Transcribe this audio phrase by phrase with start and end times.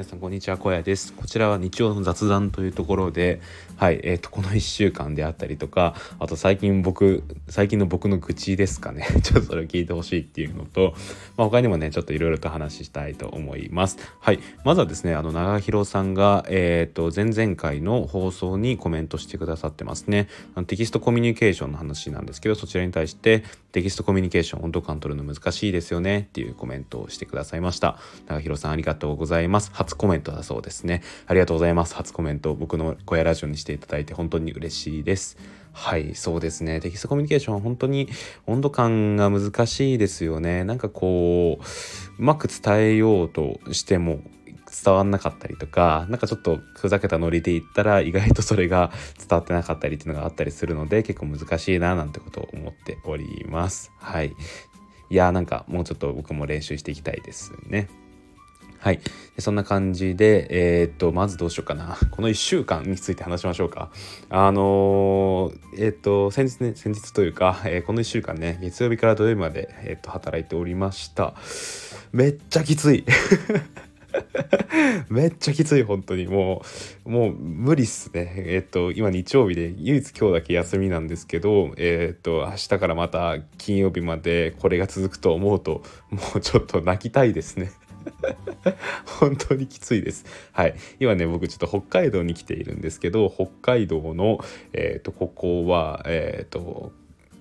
[0.00, 1.12] 皆さんこんにちは小屋です。
[1.12, 3.42] こちらは日曜の雑談というところで
[3.76, 9.06] はいえーと、この1週間であったりとかあと最近僕最近の僕の愚痴ですかね。
[9.22, 10.94] ちょっとそれを聞いてほしいっていうのと、
[11.38, 13.96] まあ、他にもねちょっといろいろと話したいと思います。
[14.20, 20.28] はいまずはですねあの長弘さんがえっ、ー、と前々回の放送にコメントしてくださってますね。
[20.54, 27.98] あのテキストコミュニケーションの話なんですけどそちらに対してテキストコミュニケーション温度感取るの難しいですよねっていうコメントをしてくださいました。
[28.26, 29.72] 長弘さんありがとうございます。
[29.90, 31.02] 初コメントだそうですね。
[31.26, 31.96] ありがとうございます。
[31.96, 35.36] 初コメント僕の小屋ラジオにしていただいて本当に嬉しいです。
[35.72, 36.78] はいそうですね。
[36.80, 38.08] テキストコミュニケーションは本当に
[38.46, 40.62] 温度感が難しいですよね。
[40.62, 41.64] なんかこう
[42.22, 44.20] うまく伝えようとしても
[44.84, 53.90] 伝わんなかったりとか何かちょっとふざけたノリで言ったら意外とそれが伝わってなかったりっていうのがあったりするので結構難しいななんてことを思っております。
[53.98, 54.36] はい。
[55.10, 57.88] いやーなんかもうちょっと僕も練習していきたいですね。
[58.80, 59.00] はい。
[59.38, 60.46] そんな感じで、
[60.80, 61.98] えー、っと、まずどうしようかな。
[62.10, 63.90] この1週間について話しましょうか。
[64.30, 71.34] あのー、えー、っと、先日ね、先日というか、えこの1週間ね、月曜日から土曜日まで、えっと、働いておりました。
[72.10, 73.04] めっちゃきつい。
[75.10, 76.62] めっちゃきつい本当にも
[77.04, 87.70] うもう無理っすねえっと今日曜日で唯一今日だけ休みなんですけどえっと明日からまた金曜日までこれが続くと思うともうちょっと泣きたいですね
[89.20, 90.24] 本当にきついです。
[90.52, 90.74] はい。
[90.98, 94.38] 今ね、僕ちょっと北海道に来ているんですけど、北海道の、
[94.72, 96.92] え、ー、と、ここは、えっ、ー、と、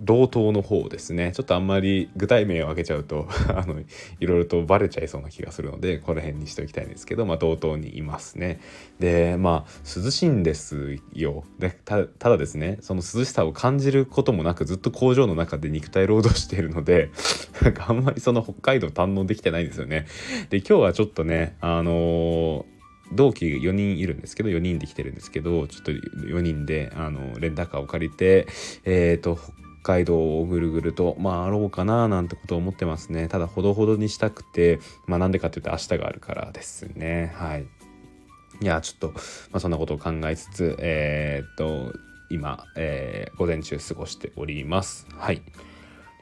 [0.00, 1.32] 道東の方ですね。
[1.32, 3.80] ちょっとあんまり具体名を挙げちゃうと あの
[4.18, 8.60] いろいろとバレちゃいそうな気がするのでこの辺にしておきたいんですけど、まあ、道東にいますね。
[8.98, 11.44] でまあ涼しいんですよ。
[11.58, 17.10] でただですねその涼しさを感じることもなくずっと工場の中で肉体労働しているので
[17.62, 20.06] なんかあんまりその北海道堪能できてないんですよね。
[20.48, 22.80] で今日はちょっとねあのー
[23.12, 28.46] 同期4人いるんですけど4人で来てるんですけどちょっと4人であのレンタカーを借りて
[28.84, 29.38] えっ、ー、と
[29.82, 33.28] 海道をぐるぐると回ろうかななんてことを思ってますね。
[33.28, 37.32] ただほどほどにしたくてまあなんでかっていうと明日があるからですね。
[37.36, 37.66] はい。
[38.60, 39.22] いやちょっと、ま
[39.54, 41.94] あ、そんなことを考えつつえー、っと
[42.30, 45.06] 今、えー、午前中過ごしております。
[45.16, 45.42] はい。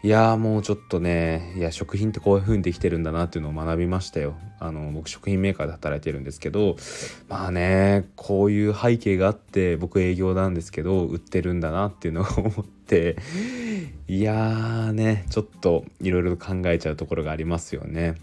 [0.04, 4.34] いやもうちょっとねいや食品ってこういう風にできてるんだなっていうのを学びましたよ。
[4.60, 6.76] あの僕食品メーカーで働いてるんですけど
[7.28, 13.16] まあねこういう背景があって僕営業なんですけど売ってるんだなっていうのを思って
[14.06, 18.14] いやーねちょっといろいろ考えちゃうところがありますよね。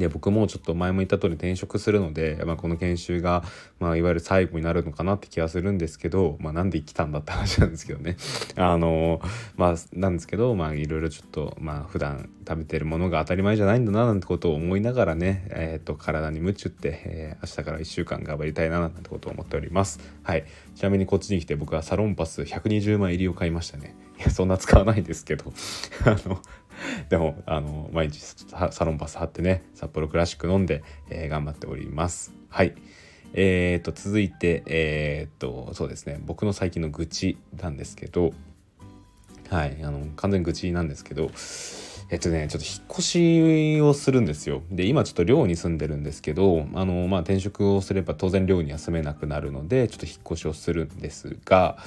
[0.00, 3.44] で僕もちょっと前も言った通り転職するので、まあ、この研修が、
[3.78, 8.16] まあ、いわゆる最後になるのかなって気がするんですけど、まあ、なんで来たんだって話なんですけどね。
[8.56, 9.20] あの
[9.56, 20.00] まあなんですけどまあいろいろちょっとまあ普段食べてるものが当たり前じゃないんだななんてことを思いながらね、えーと、体に夢中って、えー、明日から1週間頑張りたいななんてことを思っております。
[20.22, 20.44] はい。
[20.74, 23.94] ちなみにこっちに来て僕はサロンパス120万入りを買いましたね。
[24.18, 25.52] いやそんな使わないですけど。
[26.04, 26.40] あの
[27.08, 28.20] でもあの毎日
[28.70, 32.32] サロンパス貼ってね札幌クラシック飲んで、えー、頑張っております。
[32.48, 32.74] はい。
[33.32, 36.20] えーと続いてえーとそうですね。
[36.24, 38.32] 僕の最近の愚痴なんですけど
[39.48, 39.78] はい。
[39.82, 41.30] あの完全愚痴なんですけど
[42.12, 44.62] えっとね、ちょっと引っ越しをするんですよ。
[44.68, 51.78] で、今ちょっと寮に住んでるんですけど、あの、まあ、転職をすれば当然寮には住めなくなるので、ちょっと引っ越しをするんですが、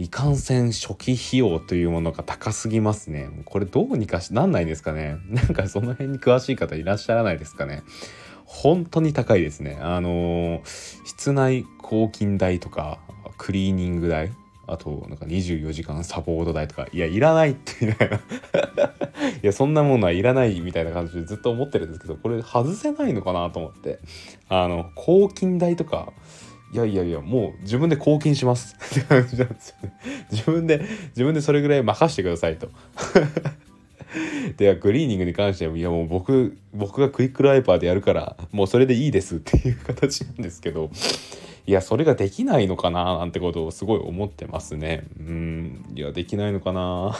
[0.00, 3.28] いかんせん初期費用というものが高すぎますね。
[3.44, 5.18] これどうにかしなんないですかね。
[5.28, 7.82] なんかその辺に詳しい方いらっしゃらないですかね。
[8.46, 9.76] 本当に高いですね。
[9.78, 10.62] あの
[11.04, 12.98] 室内抗菌代とか
[13.36, 14.32] クリーニング代
[14.66, 18.20] あとなんか24時間サポート代とかいやいらないってみたいな い
[19.42, 23.98] やそんなものはいらないみたいな感じでずっと思ってるんですけどこれ外せないのかなと思って
[24.48, 26.14] あの抗菌代とか
[26.72, 28.76] いやいやいやもう自分で貢献します。
[28.76, 29.92] って感じなんですよね。
[30.30, 32.68] 自分で自分でそれぐらい任してくださいと。
[34.56, 40.90] ではクリーニングに関してはいやもう僕僕がクイックライパーでやるからもうそれでいいですっていう形なんですけど
[41.66, 45.04] いやそれができないのかななんてことをすごい思ってますね。
[45.18, 47.16] うんいやできないのかな。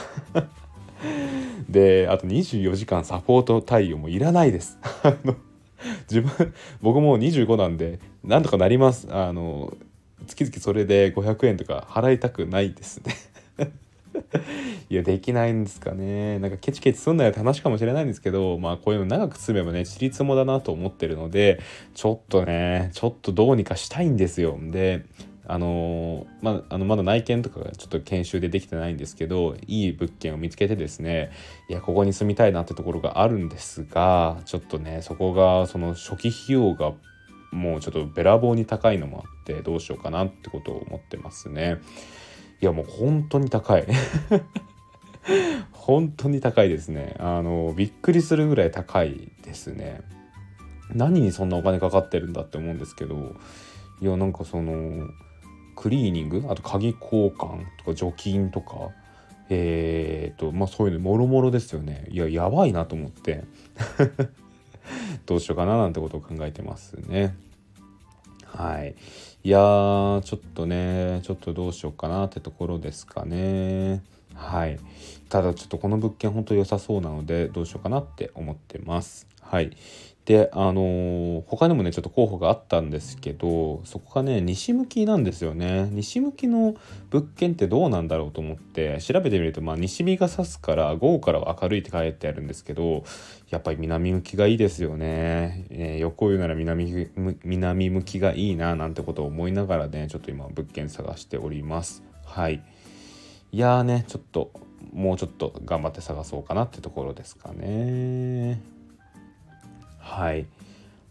[1.69, 4.77] であと24時間サポート対応もいらないです。
[5.03, 5.35] あの
[6.09, 9.07] 自分僕も25なんでなんとかなります。
[9.11, 9.75] あの
[10.27, 13.15] 月々それで500円とか払いたくないですね。
[14.89, 16.37] いやできないんですかね。
[16.39, 21.59] なんかケチケチすんなよって話かもしれないんですけどまあこういうの長く住めばねちりつもだなと思ってるので
[21.93, 24.57] ちょっとねちょっとどうにかしたいんですよ。
[24.61, 25.05] で
[25.51, 31.29] あのまあのまだ内見とかがちょっと研修でできてないんですけどいい物件を見つけてですね
[31.67, 36.93] いやここに住みたいなってところがあるんですがちょっとねそこがその初期費用が
[37.51, 41.79] もうちょっとべらぼうに高いのもあってどうしようかなってことを思ってますね。
[42.61, 43.85] いやもう本当に高い。
[45.73, 47.17] 本当に高いですね。
[47.19, 49.99] あのびっくりするぐらい高いですね。
[50.93, 53.35] 何にそんなお金かかってるんだって思うんですけど
[54.01, 55.07] いやなんかその
[55.75, 56.45] クリーニング？
[56.49, 58.91] あと鍵交換とか除菌とか？
[59.49, 62.05] えー、とまあそういうのもろもろですよね。
[62.09, 63.43] いややばいなと思って。
[65.25, 67.35] どうしようかななんてことを考えてますね。
[68.45, 68.95] はい。
[69.43, 74.01] いやーちょっとねちょっとどうしようかなってところですかね。
[74.33, 74.79] はい。
[75.29, 79.27] ただちょっとこの物件ほんと良さそうなのでどうしようかなって思ってます。
[79.41, 79.71] はい。
[80.25, 85.89] であのー、他にもねちょっと候補があったんですけどそこがね西向きなんですよね。
[85.91, 86.75] 西向きの
[87.09, 93.03] 物件ってどうなんだろうと思って調べてみるとまあ西日が差すから午後からは明るいって書いてあるんですけど
[93.49, 97.09] やっぱり南向きがいいですよね、えー、横言うなら南
[97.43, 102.03] 南向きがいいななんてことを思いながらねちょっと今物件探しております。
[102.25, 102.63] はい。
[103.51, 104.51] いやーねちょっと
[104.93, 108.61] もうちょっと頑張って探そうかなってところですかね。
[110.01, 110.45] はい。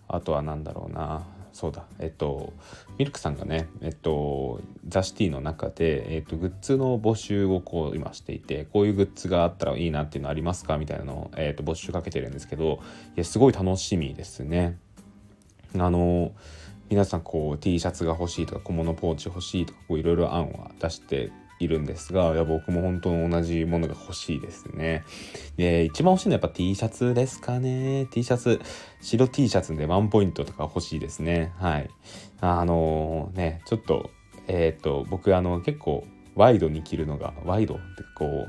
[0.08, 1.24] あとは何だろうな。
[1.52, 1.84] そうだ。
[1.98, 2.52] えっと
[2.98, 12.80] ミルクさんがねえっとザ・シティの中で、えっと、グッズの募集をこう今していてこういうグッズがあったらいいなっていうのありますかみたいなのを、えっと、募集かけてるんですけど
[13.16, 14.78] いやすごい楽しみですね。
[15.78, 16.32] あの
[16.88, 25.04] 皆さんこう T シャツが欲しいとか小物ポーチ欲しいとかいろいろ案は出しているんですがいや僕も本当に同じものが欲しいですね。
[25.56, 28.06] で一番欲しいのはやっぱ T シャツですかね。
[28.10, 28.60] T シャツ
[29.00, 31.52] 白 T シャツでワンポイントとか欲しいですね。
[31.58, 31.90] はい。
[32.40, 34.10] あのー、ねちょっと
[34.48, 36.04] えっ、と僕あの結構
[36.34, 37.82] ワイドに着るのがワイドって
[38.16, 38.48] こ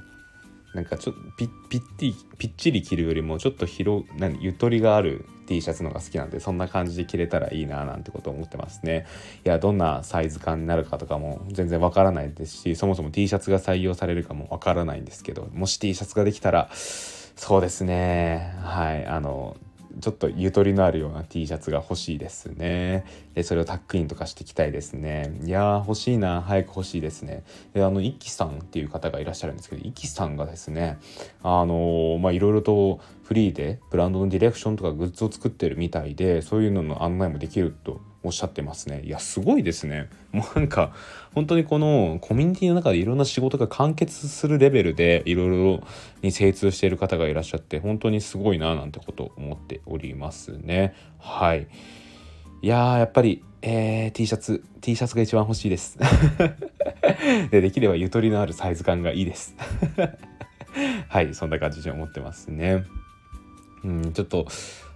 [0.73, 9.05] うなんかちょっとピッピッティぴっちり着るよりもちょっと広何ゆとりがある T シャツのが好きなんでそんな感じで着れたらいいななんてことを思ってますね。
[9.45, 19.57] いやどんなサイズ感になるかとかも全然わからないですしそもそも T シャツが採用されるかもわからないんですけどもし T シャツができたらそうですねはいあの
[19.99, 23.05] ちょっとゆとりのあるような T シャツが欲しいですね。
[23.33, 25.37] で、それをタックインとかしていきたいですね。
[25.43, 26.41] いやー、欲しいな。
[26.41, 27.43] 早く欲しいですね。
[27.73, 30.99] で、あの、イキさんっていう方がいらっしゃるんですけど、イキさんがですね、
[31.43, 39.01] あのー、ま、いろいろとフリーでブランドのディレクションとかグッズを作ってるみたいで、そういうのの案内もできるとおっしゃってますね。
[39.03, 40.09] いや、すごいですね。
[40.31, 40.93] もうなんか、
[41.33, 45.83] 本当にこのコミュニティの中でいろんな仕事が完結するレベルでいろいろ
[46.21, 50.93] に精通している方がいらっしゃって、本当にすごいななんてことを思っておりますね。
[51.17, 51.67] はい。
[52.61, 55.97] いや、やっぱり、えー、T シャツ、T シャツが一番欲しいです。
[57.49, 59.55] でできればゆとりのあるサイズ感がいいです。
[61.09, 62.83] はい、そんな感じで思ってますね。
[63.83, 64.47] うん、ちょっと、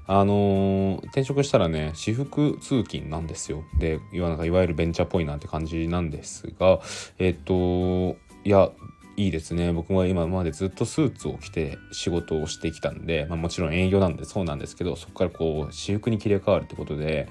[0.07, 3.63] あのー、転職したらね私服通勤なんですよ。
[3.79, 6.79] でいわいわゆるベンチャーっぽいなって感じなんですが
[7.17, 8.69] えっ、といや
[9.17, 9.71] いいですね。
[9.71, 17.29] 僕も今までずっとスーツを着て仕事をしてきたんで、まあ、もちろん営業なんでそうなんですけどそこからこう私服に切り替わるってことで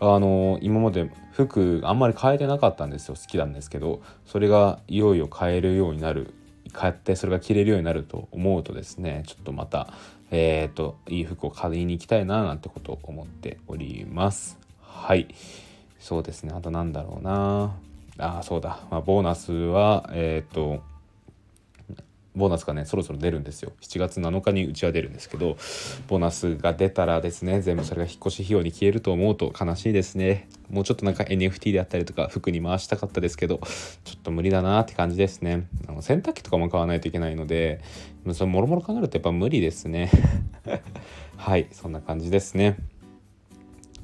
[0.00, 3.14] あの今まで服あんまり変えてなかったんですよ。
[3.14, 6.32] 好きなんですけどそれがいよいよ変えるようになる
[6.72, 9.92] 買ってそれが着れるようになると思うとですねちょっとまた
[10.30, 14.58] えっ、ー、といい服を買いに行きたいななんてことを思っております。
[14.80, 15.28] はい。
[15.98, 16.52] そうですね。
[16.54, 17.76] あとなんだろうな。
[18.18, 20.82] あそうだ、まあ、ボーナスはえっ、ー、と
[22.36, 23.72] ボーナスがねそろそろ出るんですよ。
[23.80, 25.56] 7月7日にうちは出るんですけど
[26.06, 30.48] ボーナスが出たらですね全部それが引っ越し費用に消えると思うと悲しいですね。
[30.68, 33.60] もうちょっとなんか NFT であったりとか服に回したかったですけど
[34.04, 35.66] ちょっと無理だなって感じですね。
[35.88, 37.80] あの洗濯機とかも買わないといけないので
[38.32, 40.10] それもろもろ考えるとやっぱ無理ですね。
[41.36, 42.76] はいそんな感じですね。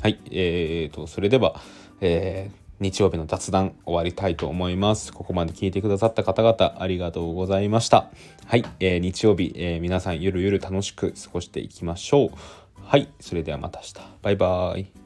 [0.00, 1.60] はいえーとそれでは
[2.00, 5.12] えー日曜日の雑談終わりたいと思います。
[5.12, 8.10] ここまで聞いてくださった方々ありがとうございました。
[8.46, 12.30] はい、えー、日曜日、えー、皆さんゆるゆる楽しく過ごしていきましょう。
[12.84, 13.94] はい、それではまた明日。
[14.20, 15.01] バイバーイ。